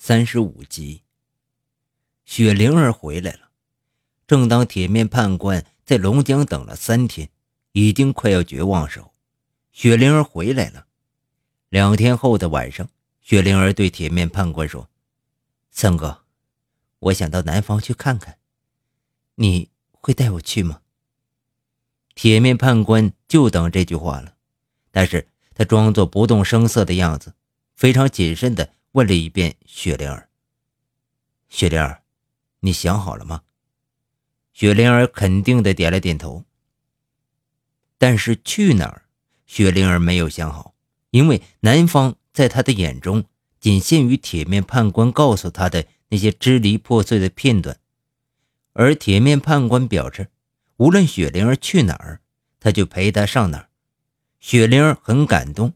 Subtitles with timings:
[0.00, 1.02] 三十五集。
[2.24, 3.50] 雪灵儿回来了。
[4.28, 7.28] 正当铁面判官在龙江等了三天，
[7.72, 9.12] 已经快要绝望时候，
[9.72, 10.86] 雪灵儿回来了。
[11.68, 12.88] 两天后的晚上，
[13.20, 14.88] 雪灵儿对铁面判官说
[15.72, 16.22] ：“三哥，
[17.00, 18.38] 我想到南方去看看，
[19.34, 20.82] 你会带我去吗？”
[22.14, 24.36] 铁面判官就等这句话了，
[24.92, 27.34] 但是他装作不动声色的样子，
[27.74, 30.28] 非常谨慎地问了一遍雪灵儿
[31.48, 32.02] ：“雪灵儿，
[32.58, 33.42] 你想好了吗？”
[34.52, 36.42] 雪灵儿肯定的点了点头。
[37.96, 39.02] 但是去哪儿，
[39.46, 40.74] 雪灵儿没有想好。
[41.10, 43.24] 因为南方在他的眼中
[43.60, 47.78] 仅限于铁面判官告诉他的那些支离破碎的片段，
[48.72, 50.28] 而铁面判官表示，
[50.78, 52.20] 无论雪灵儿去哪儿，
[52.58, 53.68] 他就陪她上哪儿。
[54.40, 55.74] 雪灵儿很感动，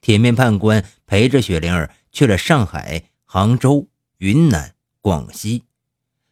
[0.00, 5.64] 铁面判官陪着雪灵儿去了上海、杭州、云南、广西，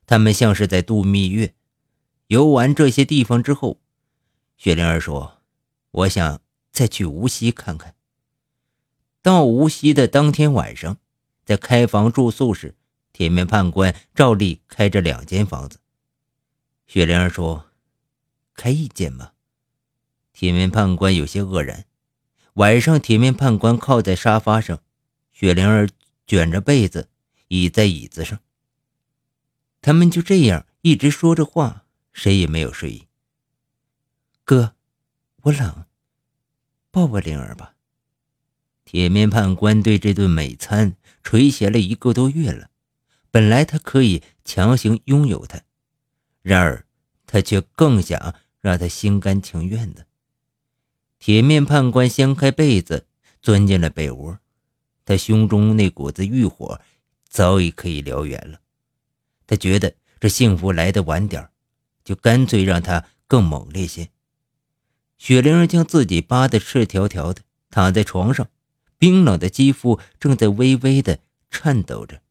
[0.06, 1.55] 他们像是在度蜜月。
[2.28, 3.80] 游完这些地方之后，
[4.56, 5.42] 雪玲儿说
[5.91, 7.97] ：“我想再去无锡看看。”
[9.22, 10.98] 到无锡的当天晚上，
[11.44, 12.77] 在开房住宿时，
[13.12, 15.80] 铁面判官照例开着两间房子。
[16.86, 17.67] 雪玲儿说
[18.55, 19.33] ：“开一间吧。”
[20.33, 21.86] 铁面判官有些愕然。
[22.55, 24.80] 晚上，铁面判官靠在沙发上，
[25.43, 25.89] 雪灵儿
[26.25, 27.09] 卷着被子
[27.48, 28.39] 倚在椅子上。
[29.81, 33.09] 他们就这样一直说着话，谁也没有睡意。
[34.45, 34.77] 哥，
[35.43, 35.87] 我冷，
[36.93, 37.75] 抱抱灵儿吧。
[38.85, 42.70] 铁面判官对这顿美餐垂涎了一个多月了，
[43.33, 45.61] 本来他可以强行拥有她，
[46.43, 46.87] 然而
[47.27, 50.07] 他却更想让她心甘情愿的。
[51.19, 53.09] 铁面判官掀开被子，
[53.41, 54.39] 钻进了被窝，
[55.05, 56.81] 他胸中那股子欲火
[57.28, 58.61] 早已可以燎原了。
[59.47, 61.48] 他觉得这幸福来得晚点
[62.05, 64.08] 就干脆让他更猛烈些。
[65.18, 68.48] 雪灵儿将自己扒得赤条条的，躺在床上。
[68.98, 71.19] 冰冷的肌肤正在微微的
[71.51, 72.23] 颤抖着。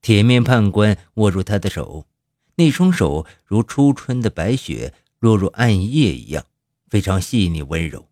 [0.00, 2.06] 铁面判官握住他的手，
[2.54, 6.46] 那双手如初春的白雪落入暗夜一样，
[6.88, 8.08] 非常细腻温柔。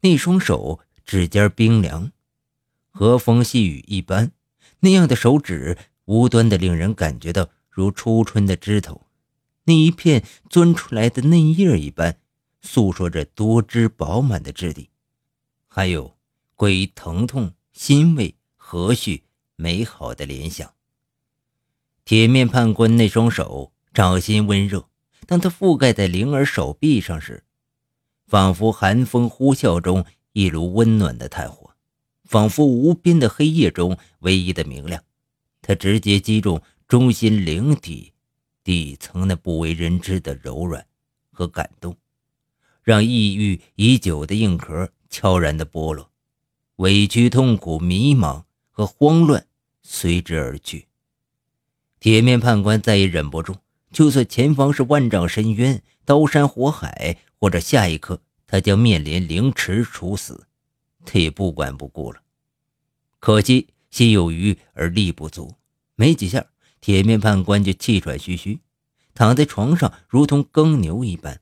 [0.00, 2.12] 那双手指尖冰凉，
[2.90, 4.32] 和风细雨一般。
[4.80, 9.06] 那样的手指无端的令人感觉到如初春的枝头，
[9.64, 12.18] 那一片钻出来的嫩叶一般，
[12.60, 14.90] 诉说着多汁饱满的质地，
[15.66, 16.16] 还有。
[16.56, 19.22] 关于疼痛、欣慰、和煦、
[19.56, 20.74] 美好的联想。
[22.04, 24.86] 铁面判官那双手掌心温热，
[25.26, 27.44] 当他覆盖在灵儿手臂上时，
[28.26, 31.69] 仿佛寒风呼啸中一炉温暖的炭火，
[32.30, 35.02] 仿佛无边的黑夜中唯一的明亮。
[35.60, 38.12] 他直接击中中心灵体
[38.62, 40.86] 底层那不为人知的柔软
[41.32, 41.96] 和感动，
[42.84, 46.08] 让抑郁已久的硬壳悄然的剥落。
[46.76, 49.44] 委屈、痛苦、迷茫和慌乱
[49.82, 50.86] 随之而去。
[51.98, 53.56] 铁面判官再也忍不住，
[53.90, 60.46] 就算前方是万丈深渊、刀山火海，或者下一刻他将面临凌迟处死，
[61.04, 62.22] 他也不管不顾了。
[63.18, 65.54] 可惜心有余而力不足，
[65.94, 66.46] 没几下，
[66.80, 68.60] 铁面判官就气喘吁吁，
[69.14, 71.40] 躺在床上如同耕牛一般。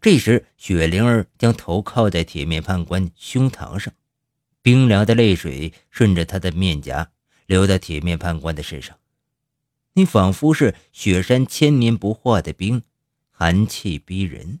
[0.00, 3.94] 这时，雪灵儿将头靠在铁面判官胸膛上。
[4.60, 7.10] 冰凉的泪水顺着他的面颊
[7.46, 8.98] 流到铁面判官的身上，
[9.94, 12.82] 你仿佛是雪山千年不化的冰，
[13.30, 14.60] 寒气逼人。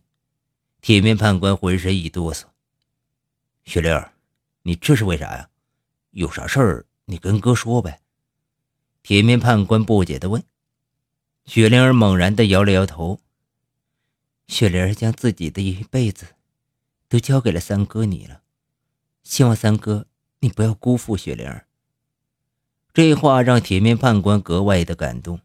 [0.80, 2.44] 铁面判官浑身一哆嗦。
[3.64, 4.13] 雪玲儿，
[4.64, 5.48] 你这是为啥呀？
[6.10, 8.00] 有啥事儿你跟哥说呗。
[9.02, 10.42] 铁面判官不解地问。
[11.44, 13.20] 雪玲儿猛然地摇了摇头。
[14.48, 16.34] 雪玲儿将自己的一辈子
[17.08, 18.42] 都交给了三哥你了。
[19.22, 20.06] 希望三哥，
[20.40, 21.66] 你不要辜负雪灵儿。
[22.92, 25.40] 这话让铁面判官格外的感动，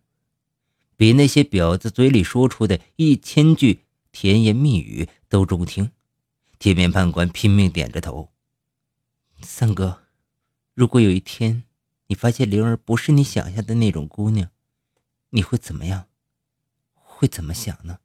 [0.95, 5.91] 比那些婊子嘴里说出的一千句甜言蜜语都中听。
[6.57, 8.29] 铁面判官拼命点着头。
[9.41, 10.03] 三哥，
[10.73, 11.63] 如果有一天
[12.07, 14.49] 你发现灵儿不是你想象的那种姑娘，
[15.29, 16.05] 你会怎么样？
[16.93, 17.99] 会怎么想呢？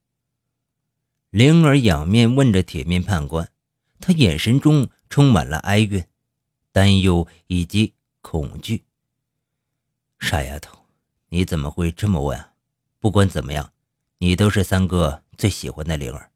[1.31, 3.51] 灵儿仰面问着铁面判官，
[4.01, 4.91] 他眼神中。
[5.11, 6.09] 充满了哀怨、
[6.73, 8.83] 担忧以及恐惧。
[10.19, 10.87] 傻丫头，
[11.29, 12.47] 你怎么会这么问？
[12.99, 13.73] 不管怎么样，
[14.19, 16.33] 你都是三哥最喜欢的灵儿。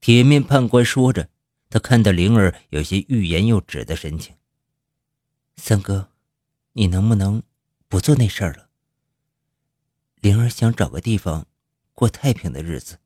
[0.00, 1.28] 铁面判官说着，
[1.68, 4.36] 他看到灵儿有些欲言又止的神情。
[5.56, 6.10] 三哥，
[6.72, 7.42] 你能不能
[7.88, 8.68] 不做那事儿了？
[10.20, 11.46] 灵儿想找个地方
[11.92, 12.98] 过太平的日子，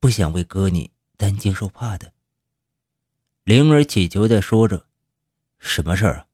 [0.00, 2.12] 不想为哥你担惊受怕的。
[3.44, 4.86] 灵儿乞求的说着
[5.58, 6.26] ：“什么事儿啊？”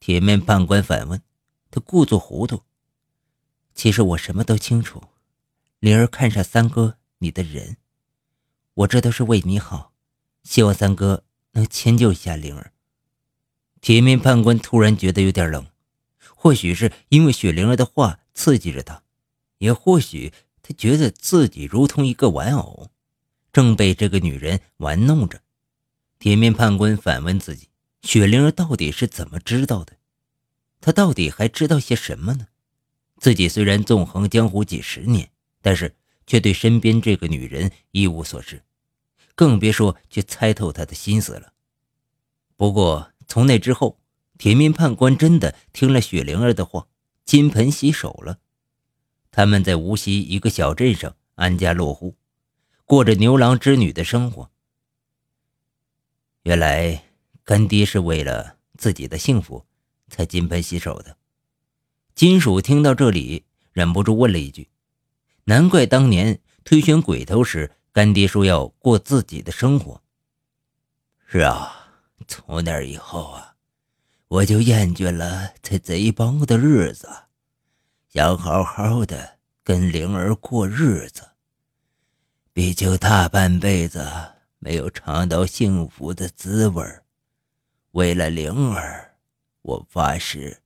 [0.00, 1.22] 铁面判官反问。
[1.70, 2.64] 他故作糊涂。
[3.74, 5.02] 其实我什么都清楚。
[5.78, 7.78] 灵儿看上三哥你的人，
[8.74, 9.91] 我这都是为你好，
[10.42, 12.72] 希望三哥能迁就一下灵儿。
[13.80, 15.66] 铁面判官突然觉得有点冷，
[16.36, 19.02] 或许是因为雪灵儿的话刺激着他，
[19.58, 22.90] 也或许他觉得自己如同一个玩偶，
[23.52, 25.40] 正被这个女人玩弄着。
[26.18, 27.68] 铁面判官反问自己：
[28.02, 29.96] 雪灵儿到底是怎么知道的？
[30.80, 32.46] 她到底还知道些什么呢？
[33.18, 35.30] 自己虽然纵横江湖几十年，
[35.60, 35.94] 但是
[36.26, 38.62] 却对身边这个女人一无所知，
[39.34, 41.52] 更别说去猜透他的心思了。
[42.56, 44.00] 不过，从那之后，
[44.38, 46.86] 铁面判官真的听了雪灵儿的话，
[47.24, 48.38] 金盆洗手了。
[49.30, 52.16] 他们在无锡一个小镇上安家落户，
[52.84, 54.50] 过着牛郎织女的生活。
[56.42, 57.04] 原来
[57.44, 59.64] 干爹是为了自己的幸福
[60.08, 61.16] 才金盆洗手的。
[62.14, 64.68] 金属听到这里，忍不住问了一句
[65.44, 70.02] ：“难怪当年推选鬼头时，干爹说要过自己的生活。”
[71.26, 71.78] 是啊。
[72.28, 73.56] 从那以后啊，
[74.28, 77.08] 我就厌倦了在贼帮的日子，
[78.08, 81.30] 想好好的跟灵儿过日子。
[82.52, 84.08] 毕竟大半辈子
[84.60, 86.84] 没有尝到幸福的滋味
[87.90, 89.16] 为了灵儿，
[89.62, 90.62] 我发誓，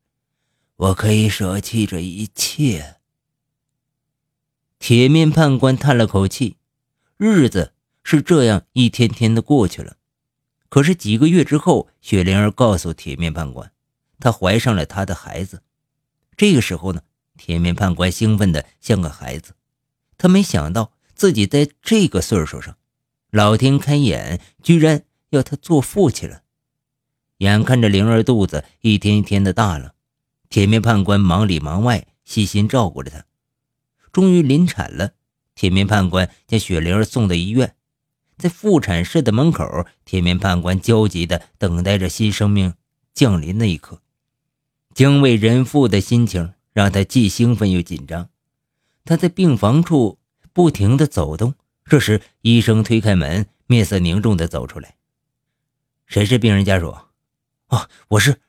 [0.76, 2.96] 我可以舍弃这一切。
[4.78, 6.58] 铁面判官叹了口气，
[7.16, 7.72] 日子
[8.02, 9.96] 是这样一天天的过去了。
[10.68, 13.72] 可是几个月之后，雪灵儿告诉铁面判官，
[14.18, 15.62] 她怀上了他的孩子。
[16.36, 17.02] 这个时候呢，
[17.38, 19.54] 铁面判官兴奋的像个孩子，
[20.18, 22.76] 他没想到自己在这个岁数上，
[23.30, 26.42] 老天开眼，居然要他做父亲了。
[27.38, 29.94] 眼看着灵儿肚子一天一天的大了，
[30.50, 33.24] 铁面判官忙里忙外，细心照顾着她。
[34.12, 35.12] 终于临产了，
[35.56, 37.74] 铁面判官将雪灵儿送到医院。
[38.36, 42.74] 在妇产室的门口，铁面判官焦急地等待着新生命
[43.12, 44.00] 降临那一刻。
[44.94, 48.28] 将为人父的心情让他既兴奋又紧张。
[49.04, 50.18] 他在病房处
[50.52, 51.54] 不停地走动。
[51.84, 54.96] 这时，医生推开门，面色凝重地走出来
[56.06, 56.96] ：“谁是病人家属
[57.68, 58.40] ？”“哦，我是。”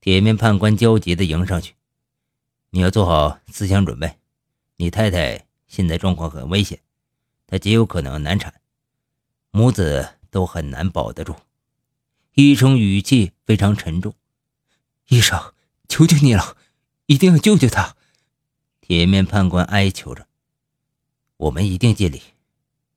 [0.00, 1.74] 铁面判官焦急地迎上去
[2.70, 4.16] ：“你要做好思想准备，
[4.76, 6.80] 你太太现在状况很危险，
[7.46, 8.60] 她极有可能难产。”
[9.50, 11.34] 母子都很难保得住，
[12.34, 14.14] 医生语气非常沉重。
[15.08, 15.54] 医生，
[15.88, 16.58] 求求你了，
[17.06, 17.96] 一定要救救他！
[18.82, 20.28] 铁面判官哀求着。
[21.38, 22.20] 我们一定尽力。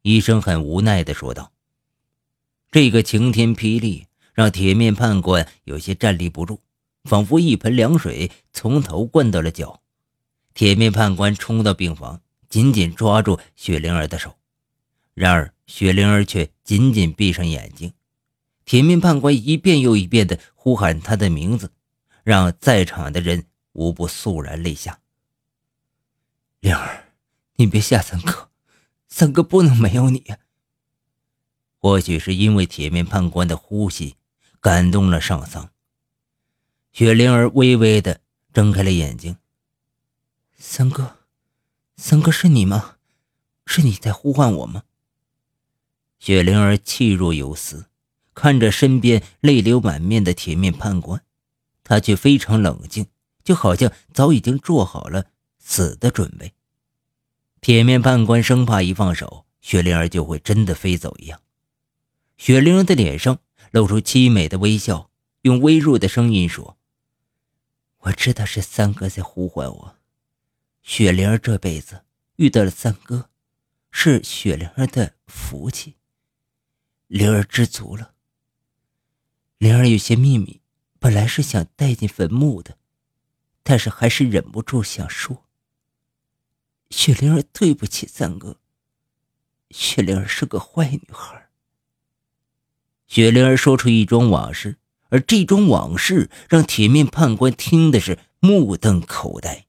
[0.02, 1.54] 医生很无奈地说道。
[2.72, 6.60] 这个晴天霹雳让铁面判官有些站立不住，
[7.06, 9.82] 仿佛一盆凉水从头灌到了脚。
[10.54, 12.22] 铁面判官冲到病房，
[12.56, 14.38] 紧紧抓住雪灵儿的手。
[15.14, 17.92] 然而，雪灵儿却紧紧闭上眼睛。
[18.64, 21.74] 铁面判官一遍又一遍地呼喊她的名字，
[22.24, 25.02] 让在场的人无不肃然泪下。
[26.62, 27.10] 灵儿，
[27.58, 28.50] 你别吓三哥，
[29.10, 30.24] 三哥不能没有你。
[31.80, 34.16] 或许是因为铁面判官的呼吸
[34.62, 35.72] 感动了上苍，
[36.94, 38.22] 雪灵儿微微地
[38.54, 39.36] 睁开了眼睛。
[40.58, 41.18] 三哥，
[41.98, 42.98] 三哥是你吗？
[43.66, 44.84] 是你在呼唤我吗？
[46.20, 47.86] 雪灵儿气若游丝，
[48.34, 51.24] 看着身边泪流满面的铁面判官，
[51.84, 53.08] 她却非常冷静，
[53.44, 56.54] 就好像早已经做好了死的准备。
[57.62, 61.40] 铁面判官生怕一放手，雪灵儿就会真的飞走一样。
[62.38, 63.40] 雪灵儿的脸上
[63.72, 65.10] 露出凄美的微笑，
[65.44, 66.78] 用微弱的声音说
[68.00, 69.96] ：“我知道是三哥在呼唤我。
[70.88, 73.32] 雪灵儿这辈子遇到了三哥，
[73.90, 75.96] 是雪灵儿的福气。”
[77.08, 78.14] 灵儿知足了。
[79.58, 80.62] 灵儿有些秘密，
[81.00, 82.78] 本来是想带进坟墓的，
[83.64, 85.48] 但是还是忍不住想说。
[86.92, 88.60] 雪灵儿对不起三哥。
[89.72, 91.50] 雪灵儿是个坏女孩。
[93.08, 94.78] 雪灵儿说出一桩往事，
[95.10, 99.66] 而这桩往事让铁面判官听的是目瞪口呆。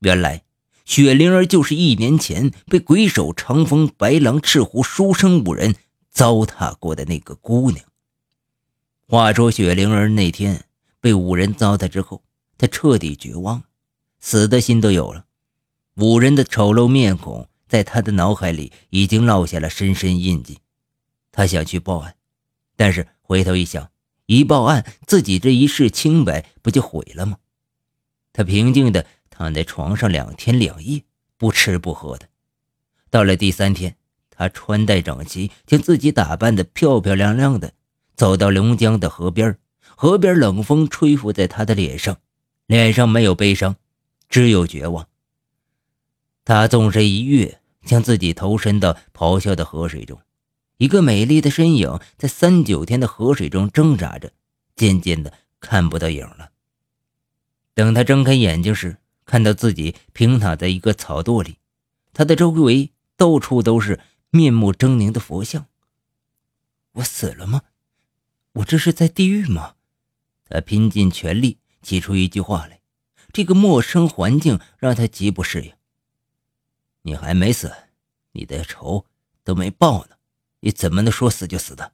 [0.00, 0.42] 原来，
[0.84, 5.74] 雪灵儿就是一年前被鬼手长风、白狼、赤狐、书生五人。
[6.10, 7.84] 糟蹋过的那个姑娘。
[9.06, 10.64] 话说雪灵儿那天
[11.00, 12.24] 被五人糟蹋之后，
[12.56, 13.62] 她彻底绝望，
[14.18, 15.26] 死的心都有了。
[15.94, 20.58] 五人的丑陋面孔在他的脑海里已经烙下了深深印记。
[21.30, 22.16] 他想去报案，
[22.74, 23.88] 但是回头一想，
[24.26, 27.38] 一报案，自己这一世清白不就毁了吗？
[28.32, 29.06] 他平静地
[29.38, 31.04] 躺在床上两天两夜，
[31.36, 32.26] 不吃不喝的。
[33.08, 33.94] 到了第三天，
[34.30, 37.72] 他穿戴整齐，将自己打扮得漂漂亮亮的，
[38.16, 39.56] 走到龙江的河边。
[39.80, 42.18] 河边冷风吹拂在他的脸上，
[42.66, 43.76] 脸上没有悲伤，
[44.28, 45.06] 只有绝望。
[46.44, 50.20] 他纵身一跃，将自己投身到咆哮的河水中。
[50.78, 54.32] 一个美丽的身影在三九天的河水中挣扎着，
[54.74, 56.50] 渐渐的看不到影了。
[57.74, 58.96] 等他睁开眼睛时，
[59.28, 61.58] 看到自己平躺在一个草垛里，
[62.14, 65.66] 他的周围到处都是面目狰狞的佛像。
[66.92, 67.60] 我死了吗？
[68.54, 69.74] 我这是在地狱吗？
[70.48, 72.80] 他拼尽全力挤出一句话来，
[73.30, 75.74] 这个陌生环境让他极不适应。
[77.02, 77.70] 你还没死，
[78.32, 79.04] 你的仇
[79.44, 80.16] 都没报呢，
[80.60, 81.92] 你怎么能说死就死的？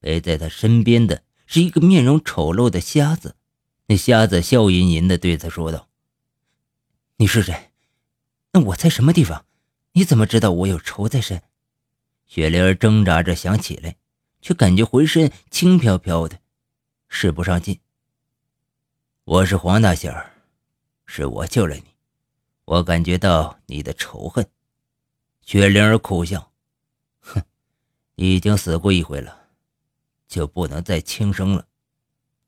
[0.00, 3.36] 陪在他身边的是一个面容丑陋的瞎子，
[3.88, 5.88] 那瞎子笑吟吟地对他说道
[7.22, 7.70] ：“你是谁？
[8.50, 9.46] 那我在什么地方？
[9.92, 11.40] 你怎么知道我有仇在身？”
[12.26, 13.94] 雪灵儿挣扎着想起来，
[14.40, 16.40] 却感觉浑身轻飘飘的。
[17.08, 17.78] 使不上劲。
[19.22, 20.32] 我是黄大仙儿，
[21.06, 21.84] 是我救了你，
[22.64, 24.44] 我感觉到你的仇恨。
[25.42, 26.50] 雪灵儿苦笑，
[27.20, 27.40] 哼，
[28.16, 29.44] 已经死过一回了，
[30.26, 31.68] 就不能再轻生了。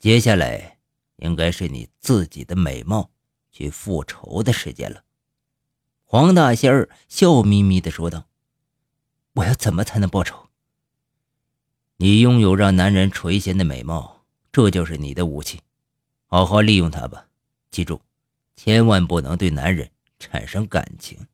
[0.01, 0.79] 接下来
[1.19, 3.13] 应该是你自己的美貌
[3.55, 5.05] 去复仇的时间了。
[6.05, 8.27] 黄大仙儿笑眯眯地说道
[9.35, 10.49] ：“我要怎么才能报仇？
[11.97, 14.11] 你拥有让男人垂涎的美貌。”
[14.53, 15.61] 这就是你的武器，
[16.27, 17.27] 好好利用它吧。
[17.73, 18.01] 记住，
[18.55, 21.27] 千万不能对男人产生感情，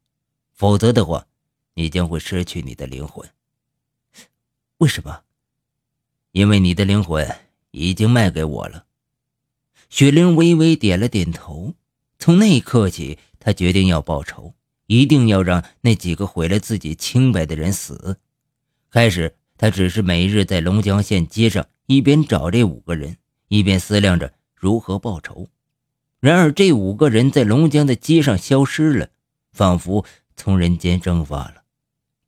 [0.55, 1.27] 否则的话，
[1.75, 3.29] 你将会失去你的灵魂。
[4.79, 5.23] 为什么？
[6.33, 7.29] 因为你的灵魂
[7.73, 8.87] 已经卖给我了。
[9.91, 11.75] 雪灵微微点了点头。
[12.21, 14.53] 从那一刻起，他决定要报仇，
[14.87, 18.19] 一定要让那几个毁了自己清白的人死。
[18.91, 21.67] 开始，他只是每日在龙江县街上。
[21.87, 23.17] 一边找这五个人，
[23.49, 25.49] 一边思量着如何报仇。
[26.21, 29.09] 然而，这五个人在龙江的街上消失了，
[29.53, 30.05] 仿佛
[30.37, 31.63] 从人间蒸发了。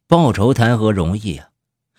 [0.08, 1.50] 报仇谈何容易啊！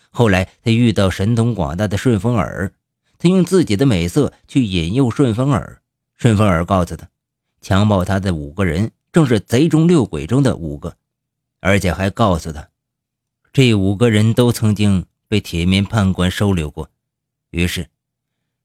[0.10, 2.74] 后来，他遇到神通广大的顺风耳，
[3.18, 5.82] 他用自己的美色去引诱顺风耳。
[6.18, 7.08] 顺风耳告诉他，
[7.64, 10.98] 强暴他的五个人正是贼中六鬼中的五个，
[11.62, 12.68] 而且还告诉他，
[13.54, 16.92] 这五个人都曾经被铁面判官收留过。
[17.52, 17.88] 于是，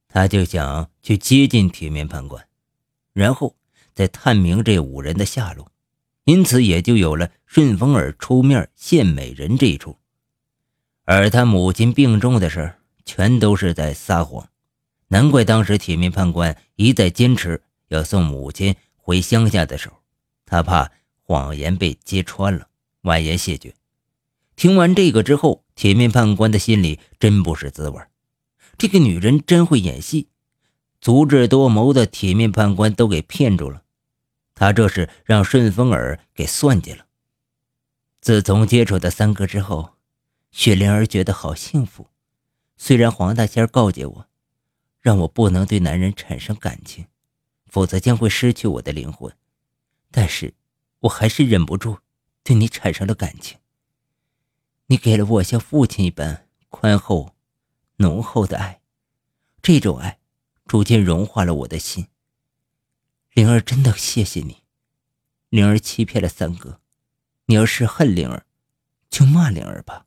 [0.09, 2.45] 他就想去接近铁面判官，
[3.13, 3.55] 然后
[3.95, 5.71] 再探明这五人的下落，
[6.25, 9.97] 因此也就有了顺风耳出面献美人这一出。
[11.05, 12.75] 而他母亲病重的事
[13.05, 14.49] 全都是在撒谎，
[15.07, 18.75] 难怪当时铁面判官一再坚持要送母亲
[19.09, 19.97] 回乡下的时候，
[20.45, 22.69] 他怕谎言被揭穿了，
[23.01, 23.75] 婉言谢绝。
[24.55, 27.99] 听完这个之后，铁面判官的心里真不是滋味。
[28.77, 30.29] 这个女人真会演戏，
[31.01, 33.83] 足智多谋的铁面判官都给骗住了。
[34.55, 37.07] 他这是让顺风耳给算计了。
[38.21, 39.95] 自从接触的三哥之后，
[40.51, 42.09] 雪灵儿觉得好幸福。
[42.77, 44.27] 虽然黄大仙告诫我，
[45.01, 47.07] 让我不能对男人产生感情，
[47.69, 49.35] 否则将会失去我的灵魂，
[50.11, 50.55] 但是
[51.01, 51.99] 我还是忍不住
[52.43, 53.59] 对你产生了感情。
[54.87, 57.35] 你给了我像父亲一般宽厚。
[58.01, 58.81] 浓厚的爱，
[59.61, 60.21] 这种爱
[60.67, 62.07] 逐渐融化了我的心。
[63.33, 64.63] 灵儿，真的谢谢你。
[65.49, 66.81] 灵儿欺骗了三哥，
[67.47, 68.47] 你要是恨灵儿，
[69.11, 70.07] 就骂灵儿吧。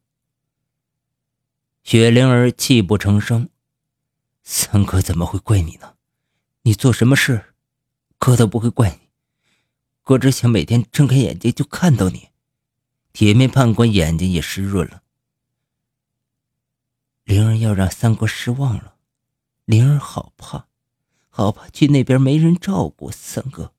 [1.83, 3.49] 雪灵儿泣不成声。
[4.41, 5.97] 三哥怎么会怪你呢？
[6.61, 7.50] 你做什么事，
[8.23, 9.09] 哥都不会怪你。
[10.03, 12.29] 哥只想每天睁开眼睛就看到你。
[13.13, 15.01] 铁面判官眼睛也湿润了。
[17.23, 18.95] 灵儿要让三哥失望了，
[19.65, 20.67] 灵儿好怕，
[21.29, 23.73] 好怕去那边没人照顾三哥。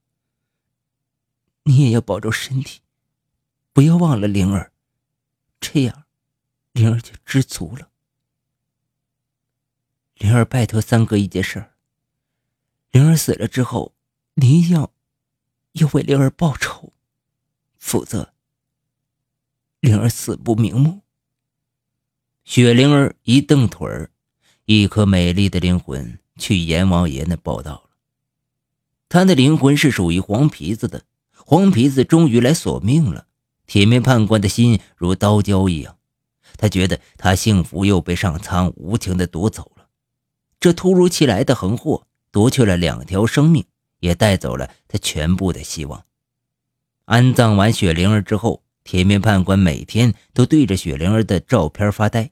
[1.62, 2.80] 你也要保重身体，
[3.72, 4.72] 不要忘了灵儿，
[5.60, 6.02] 这样，
[6.72, 7.90] 灵儿就知足了。
[10.16, 11.74] 灵儿拜托三哥一件事儿，
[12.90, 13.94] 灵儿死了之后，
[14.34, 14.90] 你要，
[15.72, 16.94] 要为灵儿报仇，
[17.78, 18.32] 否则，
[19.80, 21.02] 灵儿死不瞑目。
[22.42, 24.10] 雪灵儿一蹬腿儿，
[24.64, 27.90] 一颗美丽的灵魂去阎王爷那报道了。
[29.10, 33.26] 他的灵魂是属于黄皮子的，黄皮子终于来索命了。
[33.66, 35.98] 铁面判官的心如刀绞一样，
[36.56, 39.88] 他觉得他幸福又被上苍无情的夺走了。
[40.58, 43.66] 这突如其来的横祸夺去了两条生命，
[44.02, 46.04] 也带走了他全部的希望。
[47.04, 52.30] 安葬完雪灵儿之后，铁面判官每天都对着雪灵儿的照片发呆。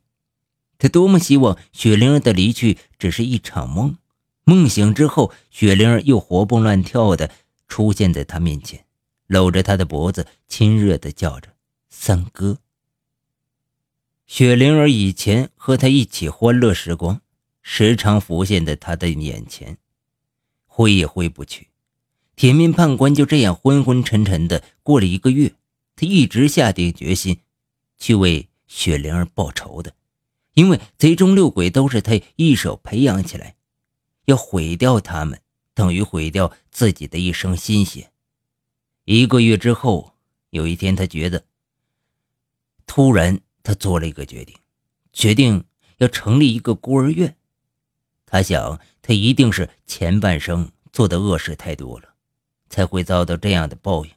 [0.79, 3.97] 他多么希望雪灵儿的离去只是一场梦，
[4.45, 7.31] 梦醒之后，雪灵儿又活蹦乱跳的
[7.69, 8.85] 出现在他面前，
[9.27, 11.51] 搂着他的脖子，亲热的叫着
[11.89, 12.59] “三哥”。
[14.27, 17.21] 雪灵儿以前和他一起欢乐时光，
[17.63, 19.77] 时常浮现在他的眼前，
[20.81, 21.69] 挥也挥不去。
[22.37, 25.53] 铁面判官就这样昏昏沉沉的过了一个月，
[25.95, 27.41] 他一直下定决心
[27.99, 29.95] 去为雪灵儿报仇的，
[30.55, 33.57] 因为贼中六鬼都是他一手培养起来，
[34.25, 35.43] 要毁掉他们
[35.75, 38.11] 等于毁掉自己的一生心血。
[39.05, 40.15] 一个月之后，
[40.49, 41.45] 有一天，他觉得
[42.87, 44.57] 突然，他做了一个决定，
[45.13, 45.63] 决定
[45.99, 47.37] 要成立一个孤儿院。
[48.25, 52.15] 他想，他一定是前半生做的恶事太多了。
[52.69, 54.13] 才会遭到这样的报应。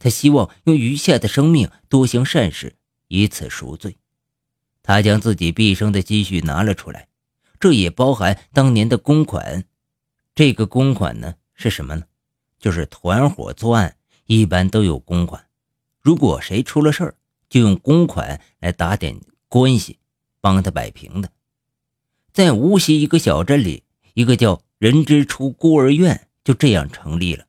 [0.00, 2.74] 他希望用余下的生命多行善事，
[3.06, 3.98] 以此赎罪。
[4.82, 7.06] 他将自己毕生的积蓄拿了出来，
[7.60, 9.62] 这也包含当年的公款。
[10.34, 12.06] 这个公款呢是什么呢？
[12.58, 15.46] 就是团伙作案一般都有公款，
[16.02, 17.14] 如果谁出了事儿，
[17.48, 20.00] 就用公款来打点关系，
[20.40, 21.30] 帮他摆平的。
[22.32, 23.84] 在无锡一个小镇里，
[24.16, 27.44] 一个叫“人之初孤儿院”就这样成立了。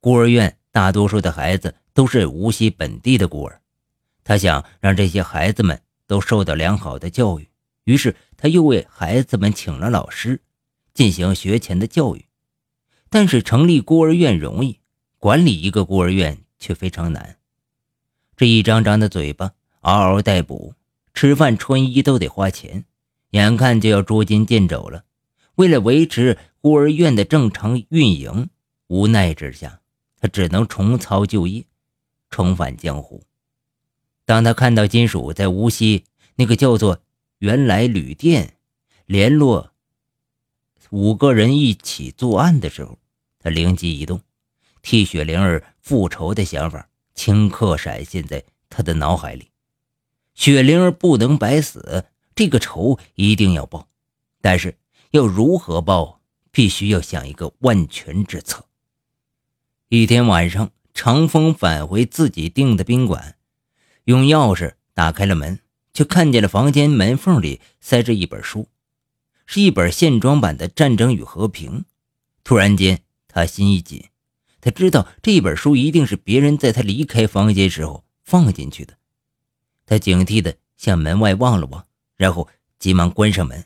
[0.00, 3.60] 孤儿院大多数的孩子都是无锡本地的孤儿，
[4.24, 7.48] 他想让这些孩子们都受到良好的教育，
[7.84, 10.40] 于是他又为孩子们请了老师，
[10.92, 12.24] 进行学前的教育。
[13.08, 14.80] 但是成立孤儿院容易，
[15.20, 17.36] 管理一个孤儿院却非常难。
[18.36, 19.52] 这一张张的嘴巴
[19.82, 20.74] 嗷嗷待哺，
[21.14, 22.84] 吃饭穿衣都得花钱，
[23.30, 25.04] 眼看就要捉襟见肘了。
[25.56, 28.50] 为了维持孤儿院的正常运营，
[28.88, 29.80] 无奈之下。
[30.20, 31.66] 他只能重操旧业，
[32.30, 33.22] 重返江湖。
[34.24, 36.04] 当他看到金属在无锡
[36.36, 37.02] 那个叫做
[37.40, 38.54] “原来旅店”
[39.04, 39.72] 联络
[40.88, 42.98] 五个人一起作案的时候，
[43.38, 44.22] 他灵机一动，
[44.80, 49.50] 替雪灵儿复仇的想法顷刻闪现在他的脑海里。
[50.34, 53.88] 雪灵儿不能白死，这个仇一定要报，
[54.40, 54.78] 但是
[55.14, 58.64] 要如何报，必须要想一个万全之策。
[59.88, 63.36] 一天晚上，长风返回自己订的宾馆，
[64.06, 65.60] 用钥匙打开了门，
[65.92, 68.66] 却看见了房间门缝里塞着一本书，
[69.46, 71.82] 是一本线装版的《战争与和平》。
[72.42, 74.06] 突然间，他心一紧，
[74.60, 78.94] 他知道这本书一定是别人在他离开房间时候放进去的。
[79.86, 82.48] 他警惕地向门外望了望，然后
[82.80, 83.64] 急忙关上门。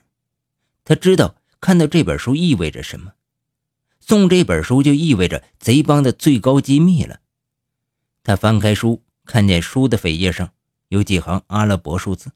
[0.89, 3.13] 他知道看到这本书意味着什么。
[4.01, 7.21] 送这本书就意味着贼帮的最高机密了。
[8.23, 10.51] 他翻开书，看见书的扉页上
[10.89, 12.31] 有几行阿拉伯数字，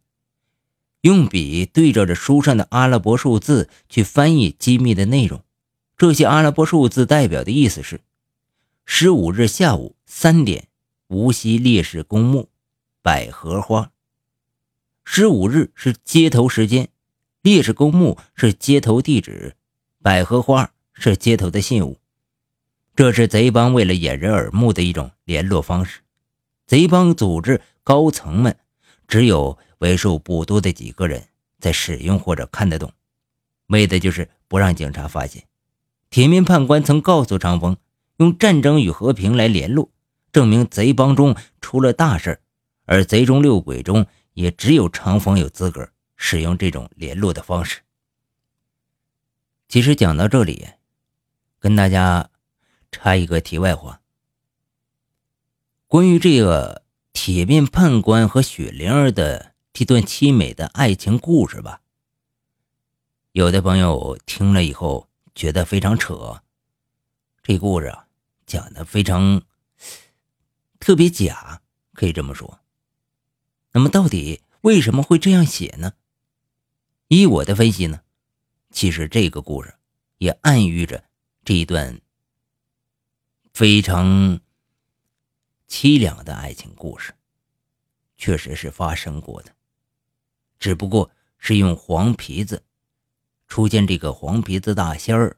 [1.01, 5.43] 用笔对照着书上的阿拉伯数字去翻译机密的内容。
[5.97, 8.03] 这些阿拉伯数字代表的意思是：
[8.85, 10.69] 十五日下午三点，
[11.07, 12.51] 无锡烈士公墓，
[13.01, 13.93] 百合花。
[15.05, 16.91] 十五日是接头时间，
[17.43, 19.55] 烈士公墓是接头地址，
[20.03, 20.73] 百合花。
[20.95, 21.99] 是街头的信物，
[22.95, 26.01] 这是贼帮为了掩人耳目的一种联络方式。
[26.67, 28.57] 贼帮组织高层们
[29.09, 31.27] 只有为数不多的几个人
[31.59, 32.93] 在使用或者看得懂，
[33.69, 35.43] 为的就是不让警察发现。
[36.09, 37.79] 铁面判官曾告诉长风，
[38.19, 39.91] 用战争与和平来联络，
[40.31, 42.39] 证明贼帮中出了大事
[42.85, 45.89] 而贼中六鬼中也只有长风有资格
[46.25, 47.81] 使用这种联络的方式。
[49.67, 50.69] 其实讲到这里。
[51.59, 52.29] 跟大家
[52.91, 54.01] 插一个题外话，
[55.87, 56.83] 关于这个
[57.13, 61.81] 铁面判官和雪灵儿的这段凄美的爱情故事吧。
[63.31, 66.43] 有的朋友听了以后觉得非常扯，
[67.45, 68.09] 这故事啊
[68.45, 69.43] 讲的非常
[70.81, 72.59] 特别假，可以这么说。
[73.71, 75.93] 那么到底为什么会这样写呢？
[77.13, 78.01] 依我的分析呢，
[78.71, 79.75] 其实这个故事
[80.17, 81.05] 也暗喻着。
[81.45, 82.01] 这一段
[83.53, 84.41] 非常
[85.69, 87.13] 凄凉的爱情故事，
[88.17, 89.53] 确实是发生过的，
[90.59, 92.65] 只不过是用黄皮子
[93.47, 95.37] 出现这个黄皮子大仙儿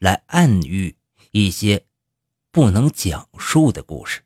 [0.00, 0.96] 来暗喻
[1.30, 1.86] 一些
[2.50, 4.22] 不能讲述的故事。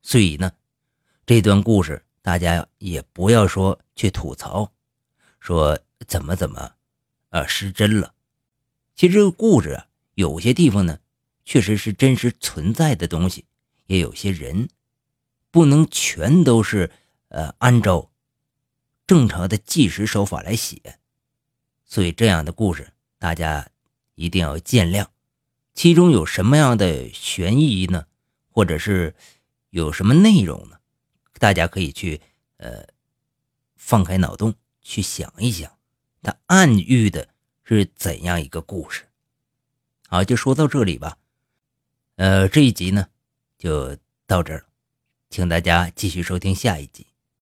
[0.00, 0.50] 所以呢，
[1.26, 4.72] 这段故事大家也不要说去吐槽，
[5.42, 6.74] 说怎么怎么，
[7.30, 8.14] 呃，失真了。
[8.94, 11.00] 其实这个故事啊，有些地方呢，
[11.44, 13.46] 确实是真实存在的东西，
[13.86, 14.68] 也有些人，
[15.50, 16.92] 不能全都是
[17.26, 18.12] 呃按照
[19.04, 21.00] 正常的纪实手法来写。
[21.84, 23.68] 所以这样的故事，大家
[24.14, 25.08] 一定要见谅。
[25.74, 28.06] 其中有什么样的悬疑呢？
[28.48, 29.14] 或者是？
[29.72, 30.76] 有什么内容呢？
[31.38, 32.20] 大家可以去
[32.58, 32.86] 呃
[33.74, 35.78] 放开脑洞去想一想，
[36.22, 37.28] 它暗喻的
[37.64, 39.08] 是怎样一个故事？
[40.08, 41.18] 好，就说到这里吧。
[42.16, 43.08] 呃，这一集呢
[43.58, 44.66] 就到这儿了，
[45.30, 47.06] 请大家继续收听下一集。